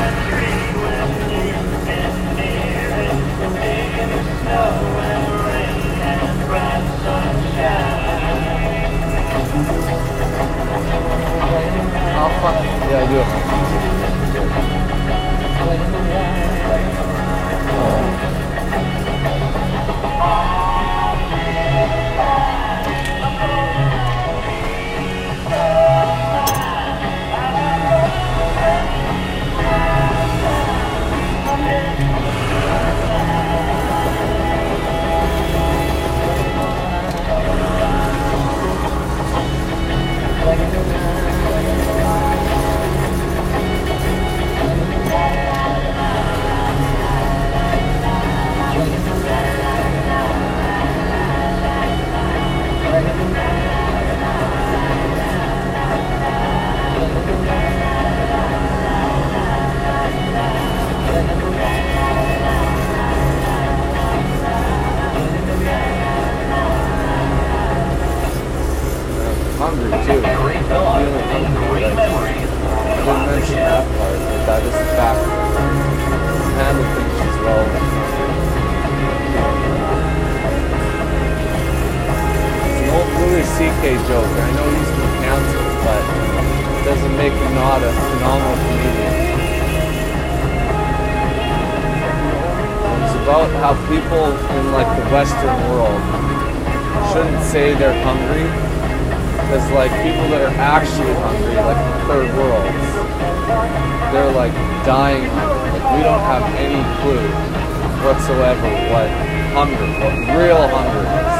What 108.90 109.08
hunger, 109.52 109.86
what 110.00 110.14
real 110.36 110.64
hunger 110.68 111.04
is. 111.04 111.32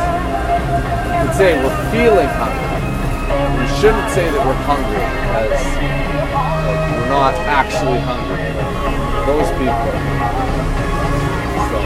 We 1.08 1.16
could 1.24 1.36
say 1.36 1.56
we're 1.62 1.80
feeling 1.90 2.28
hungry. 2.36 2.68
We 3.58 3.66
shouldn't 3.80 4.10
say 4.10 4.30
that 4.30 4.42
we're 4.44 4.62
hungry 4.68 5.04
as 5.36 5.52
like 6.68 6.82
we're 6.92 7.08
not 7.08 7.34
actually 7.48 8.00
hungry. 8.04 8.44
Those 9.28 9.48
people. 9.60 9.92
So, 11.68 11.78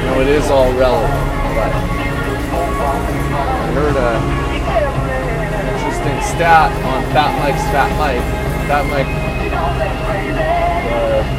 you 0.00 0.04
know, 0.06 0.20
it 0.20 0.28
is 0.28 0.50
all 0.50 0.72
relative, 0.76 1.24
but 1.56 1.72
I 3.52 3.68
heard 3.72 3.96
a 3.96 4.10
interesting 5.72 6.20
stat 6.36 6.72
on 6.84 7.02
Fat 7.12 7.32
Mike's 7.40 7.64
Fat 7.72 7.90
Mike. 7.98 8.24
Fat 8.68 8.84
Mike, 8.92 9.08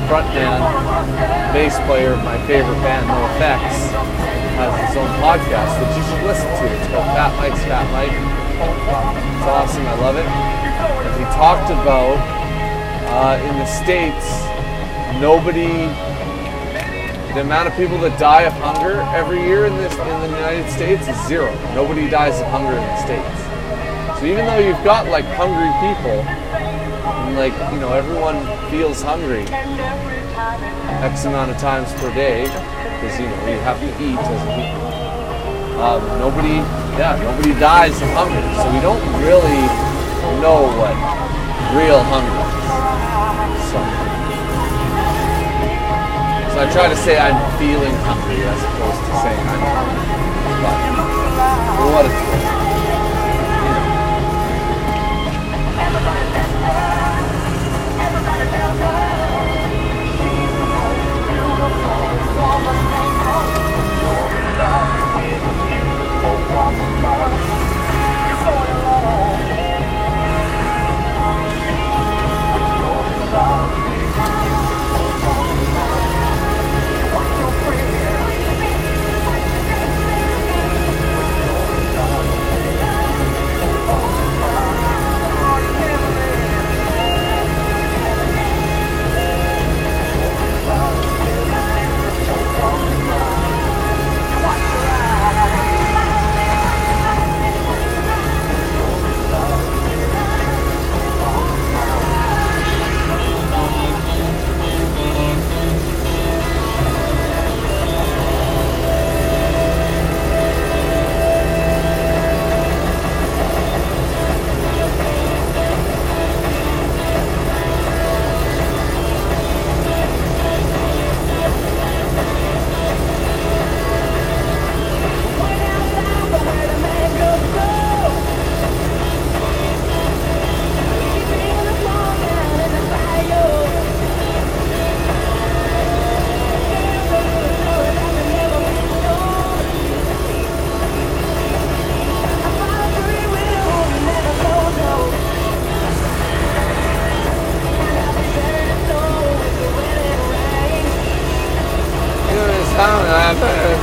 frontman, 0.08 0.60
bass 1.54 1.80
player 1.86 2.14
of 2.14 2.24
my 2.24 2.38
favorite 2.48 2.80
band, 2.82 3.08
No 3.08 3.20
Effects, 3.36 3.92
has 4.60 4.72
his 4.88 4.98
own 4.98 5.10
podcast 5.20 5.72
that 5.80 5.90
you 5.98 6.04
should 6.04 6.24
listen 6.28 6.48
to. 6.48 6.66
It's 6.70 6.88
called 6.92 7.10
Fat 7.16 7.32
Mike's 7.38 7.64
Fat 7.66 7.86
Mike. 7.92 8.14
It's 8.14 9.48
awesome. 9.48 9.86
I 9.88 9.96
love 10.00 10.16
it. 10.16 10.26
And 10.26 11.14
he 11.20 11.26
talked 11.36 11.72
about 11.72 12.18
uh, 13.10 13.38
in 13.44 13.58
the 13.60 13.66
states, 13.66 14.26
nobody 15.20 15.90
the 17.34 17.42
amount 17.42 17.68
of 17.68 17.74
people 17.74 17.98
that 17.98 18.14
die 18.20 18.44
of 18.44 18.54
hunger 18.54 19.02
every 19.18 19.42
year 19.42 19.66
in 19.66 19.76
this 19.78 19.92
in 19.94 20.20
the 20.22 20.38
United 20.38 20.70
States 20.70 21.08
is 21.08 21.18
zero. 21.26 21.50
Nobody 21.74 22.08
dies 22.08 22.40
of 22.40 22.46
hunger 22.54 22.78
in 22.78 22.86
the 22.86 23.02
states. 23.02 24.20
So 24.20 24.28
even 24.28 24.46
though 24.46 24.60
you've 24.60 24.84
got 24.84 25.08
like 25.10 25.26
hungry 25.34 25.74
people, 25.82 26.22
and 27.34 27.40
like 27.40 27.74
you 27.74 27.80
know 27.80 27.94
everyone 27.94 28.38
feels 28.70 29.02
hungry 29.02 29.46
x 31.02 31.26
amount 31.26 31.50
of 31.50 31.58
times 31.58 31.92
per 31.94 32.14
day 32.14 32.44
because 32.46 33.20
you 33.20 33.26
know 33.26 33.48
you 33.48 33.60
have 33.66 33.80
to 33.80 33.90
eat 34.02 34.18
as 34.18 34.42
a 34.42 34.50
people. 34.54 34.94
Um, 35.82 36.02
nobody, 36.20 36.62
yeah, 36.96 37.18
nobody 37.20 37.54
dies 37.60 38.00
of 38.02 38.10
hunger. 38.14 38.40
So 38.62 38.70
we 38.72 38.80
don't 38.80 39.02
really 39.26 39.66
know 40.40 40.70
what 40.78 40.96
real 41.76 42.00
hunger 42.06 42.38
is. 42.38 42.62
So. 43.74 43.80
So 46.54 46.58
I 46.62 46.70
try 46.72 46.88
to 46.88 46.96
say 46.96 47.18
I'm 47.18 47.42
feeling 47.58 47.96
hungry 48.06 48.46
as 48.46 48.62
opposed 48.64 49.02
to 49.10 49.14
saying 49.26 49.44
I'm 49.50 49.64
hungry. 49.74 50.06
But 50.62 50.78
what 51.94 52.06
it's 52.06 52.14
worth. 52.14 52.63
You 62.64 62.70
go 62.70 62.76
alone. 68.52 69.73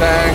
Thanks. 0.00 0.30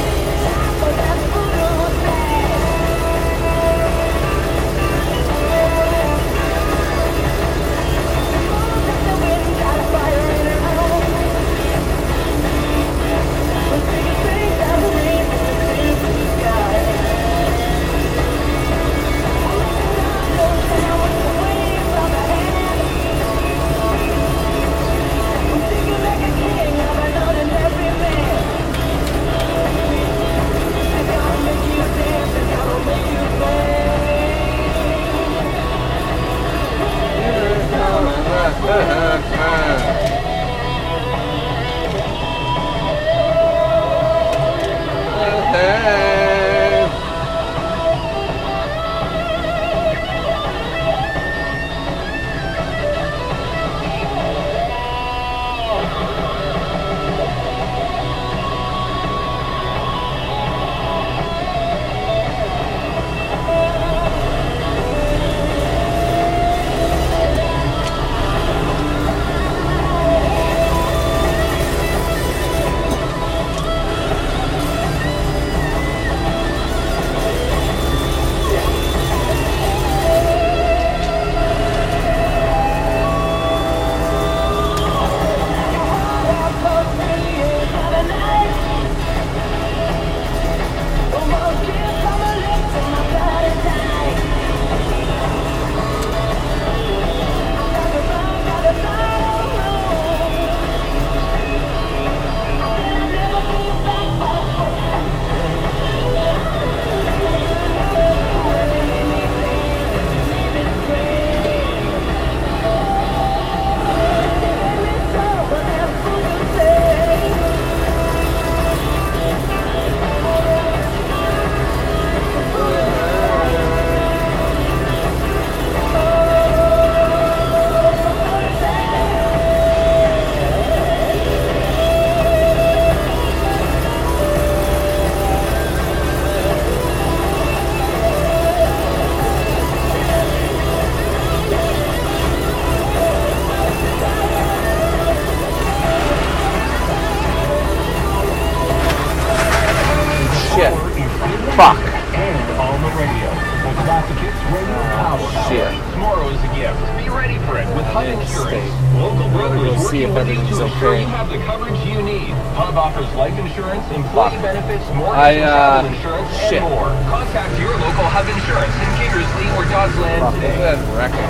I, 165.16 165.40
uh, 165.40 165.88
insurance, 165.88 166.28
shit. 166.52 166.60
and 166.60 166.68
more. 166.76 166.92
Contact 167.08 167.56
your 167.56 167.72
local 167.80 168.04
Hub 168.12 168.28
Insurance 168.28 168.76
in 168.84 168.90
Kindersley 169.00 169.48
or 169.56 169.64
Dodsland 169.72 170.28
today. 170.36 170.60
that 170.60 170.76
record. 170.92 171.24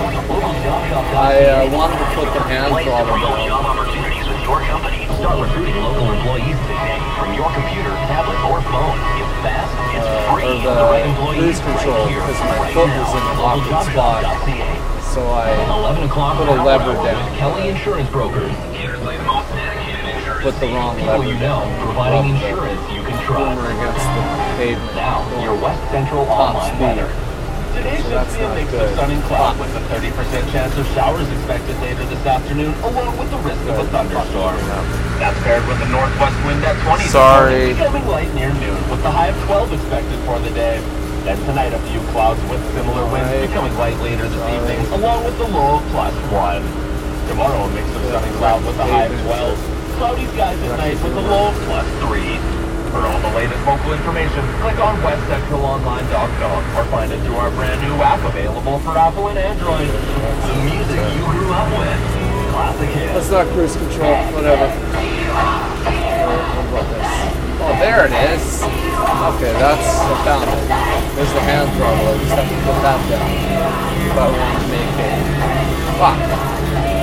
I 1.14 1.38
uh, 1.46 1.70
wanted 1.70 2.02
to 2.02 2.06
put 2.18 2.26
the 2.34 2.42
hand 2.50 2.74
throttle 2.82 3.14
down. 3.14 3.46
job 3.46 3.62
opportunities 3.62 4.26
with 4.26 4.42
your 4.42 4.58
company. 4.66 5.06
Start 5.22 5.38
recruiting 5.38 5.78
local 5.78 6.02
employees 6.18 6.58
today 6.66 6.98
from 7.14 7.30
your 7.38 7.46
computer, 7.54 7.94
tablet, 8.10 8.34
or 8.50 8.58
phone. 8.74 8.98
It's 9.22 9.34
fast, 9.46 9.70
it's 9.94 10.02
Uh, 10.02 10.34
or 10.34 10.42
the 10.42 10.66
the 10.66 10.86
right 10.90 11.06
cruise 11.30 11.62
control, 11.62 12.10
because 12.10 12.38
my 12.42 12.58
foot 12.74 12.90
was 12.90 13.10
in 13.14 13.22
an 13.22 13.38
awkward 13.38 13.86
spot. 13.86 14.22
So 15.14 15.22
I 15.30 15.54
11 15.78 16.10
o'clock 16.10 16.42
put 16.42 16.50
a 16.50 16.58
lever 16.58 16.98
down. 17.06 17.22
Kelly 17.38 17.70
Insurance 17.70 18.10
Brokers. 18.10 18.50
Put 20.46 20.60
the 20.62 20.70
wrong 20.78 20.94
People 20.94 21.18
lever 21.18 21.26
you 21.26 21.38
know, 21.42 21.66
providing 21.82 22.38
insurance 22.38 22.78
you 22.94 23.02
can 23.02 23.18
trust. 23.26 23.58
boomer 23.58 23.66
against 23.66 24.06
the 24.14 24.22
pavement. 24.54 24.94
Now, 24.94 25.26
your 25.42 25.58
West 25.58 25.82
Central 25.90 26.22
Top 26.22 26.54
online 26.54 26.70
speed. 26.70 26.86
weather. 26.86 27.10
Today 27.74 27.98
So 27.98 28.08
that's 28.14 28.30
be 28.30 28.38
a 28.38 28.46
not 28.46 28.54
mix 28.54 28.70
good. 28.70 28.86
of 28.86 28.94
sun 28.94 29.10
and 29.10 29.22
cloud 29.26 29.58
with 29.58 29.74
a 29.74 29.82
30% 29.90 30.46
chance 30.54 30.70
of 30.78 30.86
showers 30.94 31.26
expected 31.34 31.74
later 31.82 32.06
this 32.06 32.22
afternoon, 32.24 32.72
along 32.86 33.18
with 33.18 33.26
the 33.34 33.42
risk 33.42 33.58
of 33.66 33.74
a 33.82 33.86
thunderstorm. 33.90 34.54
That's 35.18 35.34
paired 35.42 35.66
with 35.66 35.82
a 35.82 35.88
northwest 35.90 36.38
wind 36.46 36.62
at 36.62 36.78
20 36.86 37.02
this 37.02 37.10
Sorry. 37.10 37.50
morning, 37.50 37.74
becoming 37.74 38.06
light 38.06 38.30
near 38.38 38.54
noon, 38.54 38.78
with 38.86 39.02
the 39.02 39.10
high 39.10 39.34
of 39.34 39.38
12 39.50 39.72
expected 39.74 40.18
for 40.30 40.38
the 40.38 40.54
day. 40.54 40.78
Then 41.26 41.42
tonight, 41.42 41.74
a 41.74 41.82
few 41.90 41.98
clouds 42.14 42.38
with 42.46 42.62
similar 42.70 43.02
winds 43.10 43.34
Right. 43.34 43.50
becoming 43.50 43.74
light 43.82 43.98
later 43.98 44.30
this 44.30 44.38
Sorry. 44.38 44.54
evening, 44.62 44.78
along 44.94 45.24
with 45.26 45.36
the 45.42 45.48
low 45.50 45.82
of 45.82 45.84
plus 45.90 46.14
one. 46.30 46.62
Tomorrow, 47.26 47.66
a 47.66 47.70
mix 47.74 47.90
of 47.98 48.02
sun 48.14 48.22
and 48.22 48.34
cloud 48.38 48.62
with 48.64 48.78
a 48.78 48.86
high 48.86 49.10
of 49.10 49.20
12. 49.26 49.75
Cloudy 49.96 50.26
skies 50.36 50.60
at 50.60 50.76
night 50.76 51.00
with 51.02 51.16
a 51.16 51.20
low 51.24 51.48
of 51.48 51.56
plus 51.64 51.88
three. 52.04 52.36
For 52.92 53.00
all 53.00 53.16
the 53.20 53.32
latest 53.32 53.64
local 53.64 53.92
information, 53.96 54.44
click 54.60 54.76
on 54.76 55.00
westcentralonline.com 55.00 56.76
or 56.76 56.84
find 56.92 57.12
it 57.12 57.20
through 57.24 57.36
our 57.36 57.50
brand 57.52 57.80
new 57.80 57.96
app 58.04 58.20
available 58.28 58.78
for 58.80 58.92
Apple 58.92 59.28
and 59.28 59.38
Android. 59.38 59.88
The 59.88 60.56
music 60.68 61.00
you 61.16 61.24
grew 61.32 61.48
up 61.48 61.72
with. 61.80 61.96
Classic 62.52 62.88
hits. 62.92 63.12
That's 63.12 63.30
not 63.30 63.46
cruise 63.56 63.76
control, 63.76 64.16
whatever. 64.36 64.68
About? 64.68 64.84
Oh, 67.64 67.74
there 67.80 68.04
it 68.04 68.12
is. 68.12 68.62
Okay, 68.62 69.52
that's, 69.56 69.80
I 69.80 70.24
found 70.28 70.44
it. 70.44 70.60
There's 71.16 71.32
the 71.32 71.40
hand 71.40 71.72
throttle, 71.72 72.04
I 72.04 72.20
just 72.20 72.36
have 72.36 72.44
to 72.44 72.56
put 72.68 72.76
that 72.84 73.00
down. 73.08 73.32
If 74.04 74.12
I 74.12 74.28
want 74.28 74.60
to 74.60 74.68
make 74.68 74.92
it. 75.00 75.24
Fuck. 75.96 76.95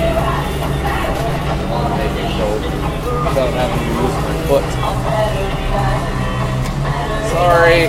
without 3.22 3.52
having 3.54 3.78
to 3.78 3.86
use 4.02 4.16
my 4.24 4.34
foot. 4.48 4.66
Sorry. 7.30 7.88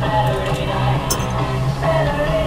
Saturday 0.00 0.66
night, 0.66 1.12
Saturday 1.80 2.28
night. 2.28 2.43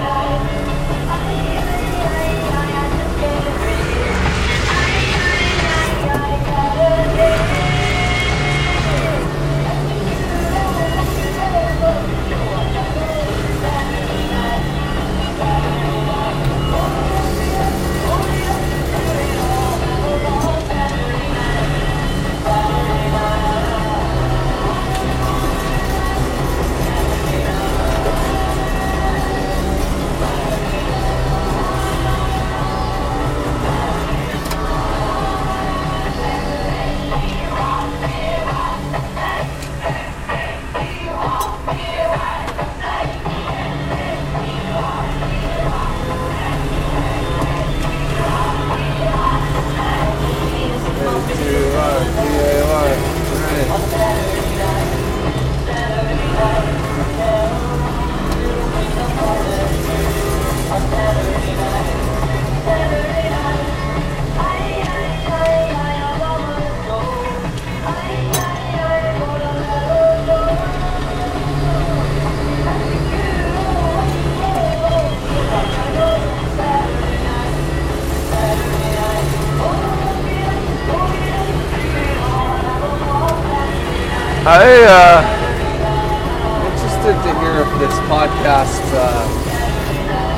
Interested 87.08 87.32
to 87.32 87.40
hear 87.40 87.56
if 87.64 87.72
this 87.80 87.96
podcast 88.12 88.84
uh, 88.92 89.24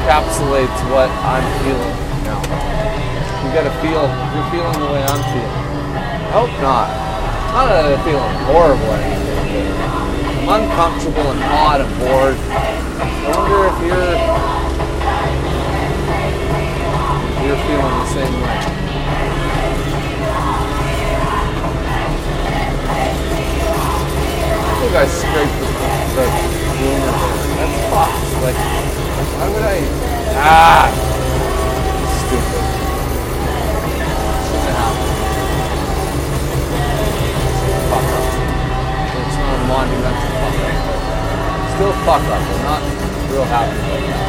encapsulates 0.05 0.77
what 0.93 1.09
I'm 1.25 1.41
feeling 1.65 1.97
now. 2.21 2.37
You 3.41 3.49
gotta 3.57 3.73
feel 3.81 4.05
you're 4.05 4.49
feeling 4.53 4.77
the 4.77 4.85
way 4.93 5.01
I'm 5.01 5.23
feeling. 5.33 5.49
I 5.97 6.31
hope 6.37 6.53
not. 6.61 6.87
Not 7.53 7.65
that 7.73 7.89
I'm 7.89 7.97
feeling 8.05 8.35
horrible 8.45 8.85
or 8.85 9.01
anything, 9.01 9.49
I'm 10.45 10.61
uncomfortable 10.61 11.25
and 11.31 11.41
hot 11.41 11.81
and 11.81 11.89
bored. 11.97 12.37
I 12.37 13.09
wonder 13.33 13.65
if 13.65 13.77
you're 13.89 14.13
you're 17.49 17.61
feeling 17.65 17.97
the 17.97 18.05
same 18.13 18.35
way. 18.45 18.57
I 24.61 24.77
think 24.81 24.93
I 24.93 25.05
scraped 25.07 25.57
the, 25.59 25.65
the. 26.53 26.58
That's 26.79 27.75
fucked. 27.91 28.23
Like, 28.41 28.55
why 29.35 29.47
would 29.51 29.63
I? 29.63 29.83
Ah! 30.39 30.87
Stupid. 32.23 32.63
Fuck 37.89 38.09
up. 38.15 38.23
It's 39.27 39.35
not 39.35 39.49
a 39.49 39.67
fuck 40.39 40.55
up, 40.59 40.79
still 41.75 41.93
fuck 42.05 42.23
up. 42.23 42.43
I'm 42.47 42.63
not 42.63 42.81
real 43.29 43.43
happy 43.43 43.75
about 43.75 43.99
that. 44.07 44.23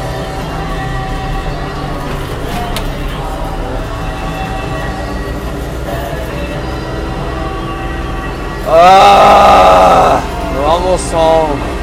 Ah, 8.72 10.18
we're 10.54 10.66
almost 10.66 11.12
home. 11.12 11.79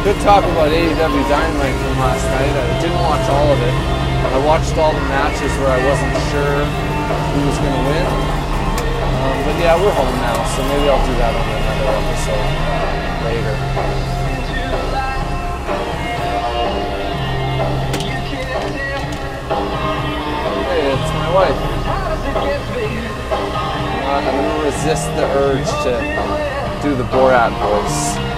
Good 0.00 0.16
talk 0.22 0.42
about 0.44 0.72
AEW 0.72 0.96
Dynamite 1.28 1.76
from 1.76 1.98
last 2.00 2.24
night. 2.24 2.48
I 2.56 2.80
didn't 2.80 3.04
watch 3.04 3.20
all 3.28 3.52
of 3.52 3.60
it. 3.60 3.76
I 4.32 4.40
watched 4.46 4.72
all 4.78 4.94
the 4.96 5.06
matches 5.12 5.52
where 5.60 5.68
I 5.68 5.80
wasn't 5.84 6.16
sure 6.32 6.64
who 7.36 7.40
was 7.44 7.58
going 7.60 7.76
to 7.76 7.84
win. 7.84 8.06
Um, 9.20 9.44
but 9.44 9.60
yeah, 9.60 9.76
we're 9.76 9.92
home 9.92 10.16
now, 10.24 10.40
so 10.56 10.64
maybe 10.72 10.88
I'll 10.88 11.04
do 11.04 11.12
that 11.20 11.36
on 11.36 11.44
another 11.52 12.00
episode 12.00 12.48
later. 13.28 13.52
Hey, 20.64 20.96
it's 20.96 21.12
my 21.12 21.28
wife. 21.36 21.60
Uh, 24.00 24.16
I'm 24.16 24.24
gonna 24.24 24.64
resist 24.64 25.12
the 25.12 25.28
urge 25.36 25.68
to 25.84 25.92
do 26.80 26.96
the 26.96 27.04
Borat 27.12 27.52
voice. 27.60 28.29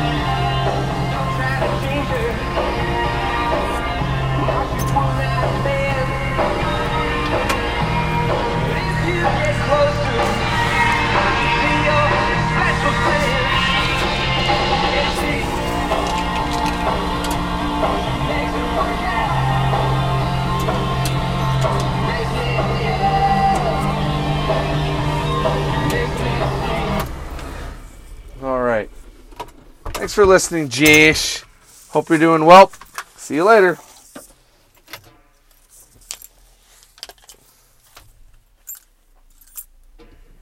Thanks 30.13 30.15
for 30.15 30.27
listening, 30.27 30.69
Jish. 30.69 31.43
Hope 31.89 32.11
you're 32.11 32.19
doing 32.19 32.45
well. 32.45 32.71
See 33.17 33.37
you 33.37 33.45
later. 33.45 33.79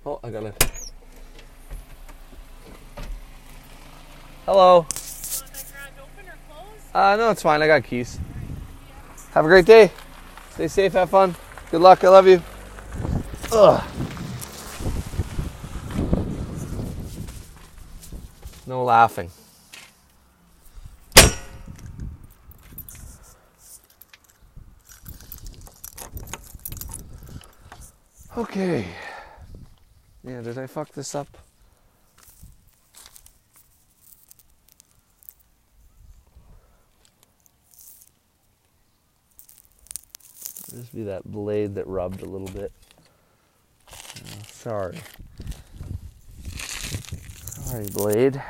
Oh, 0.04 0.18
I 0.24 0.30
got 0.30 0.42
it. 0.42 0.69
Hello. 4.46 4.86
Uh, 6.94 7.16
no, 7.16 7.30
it's 7.30 7.42
fine. 7.42 7.62
I 7.62 7.66
got 7.66 7.84
keys. 7.84 8.18
Have 9.32 9.44
a 9.44 9.48
great 9.48 9.66
day. 9.66 9.92
Stay 10.54 10.68
safe. 10.68 10.92
Have 10.94 11.10
fun. 11.10 11.36
Good 11.70 11.80
luck. 11.80 12.02
I 12.02 12.08
love 12.08 12.26
you. 12.26 12.42
Ugh. 13.52 13.82
No 18.66 18.84
laughing. 18.84 19.30
Okay. 28.36 28.86
Yeah, 30.24 30.40
did 30.40 30.56
I 30.56 30.66
fuck 30.66 30.92
this 30.92 31.14
up? 31.14 31.28
Just 40.80 40.94
be 40.94 41.02
that 41.02 41.30
blade 41.30 41.74
that 41.74 41.86
rubbed 41.86 42.22
a 42.22 42.24
little 42.24 42.48
bit. 42.48 42.72
Oh, 43.86 43.94
sorry. 44.46 44.98
Sorry, 46.46 47.86
blade. 47.92 48.42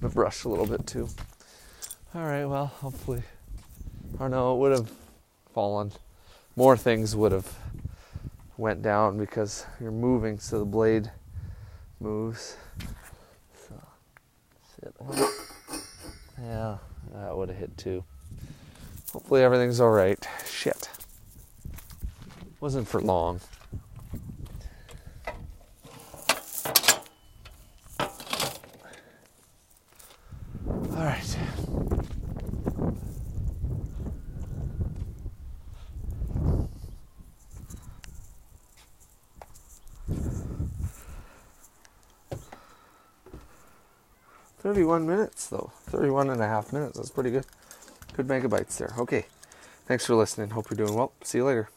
The 0.00 0.08
brush 0.08 0.42
a 0.42 0.48
little 0.48 0.66
bit 0.66 0.84
too. 0.84 1.08
All 2.12 2.24
right, 2.24 2.44
well, 2.44 2.66
hopefully. 2.66 3.22
Or 4.18 4.28
no, 4.28 4.56
it 4.56 4.58
would 4.58 4.72
have 4.72 4.90
fallen. 5.54 5.92
More 6.56 6.76
things 6.76 7.14
would 7.14 7.30
have 7.30 7.56
went 8.56 8.82
down 8.82 9.16
because 9.16 9.64
you're 9.80 9.92
moving, 9.92 10.40
so 10.40 10.58
the 10.58 10.64
blade 10.64 11.12
moves. 12.00 12.56
So. 13.68 13.80
Yeah, 16.42 16.78
that 17.12 17.36
would 17.36 17.48
have 17.50 17.58
hit 17.58 17.78
too. 17.78 18.02
Hopefully 19.16 19.42
everything's 19.42 19.80
all 19.80 19.92
right. 19.92 20.28
Shit. 20.46 20.90
Wasn't 22.60 22.86
for 22.86 23.00
long. 23.00 23.40
All 30.68 31.02
right. 31.02 31.38
Thirty-one 44.58 45.06
minutes 45.06 45.46
though. 45.46 45.72
Thirty-one 45.86 46.28
and 46.28 46.42
a 46.42 46.46
half 46.46 46.70
minutes. 46.74 46.98
That's 46.98 47.08
pretty 47.08 47.30
good. 47.30 47.46
Good 48.16 48.28
megabytes 48.28 48.78
there. 48.78 48.94
Okay. 48.98 49.26
Thanks 49.86 50.06
for 50.06 50.14
listening. 50.14 50.50
Hope 50.50 50.70
you're 50.70 50.86
doing 50.86 50.96
well. 50.96 51.12
See 51.22 51.38
you 51.38 51.44
later. 51.44 51.68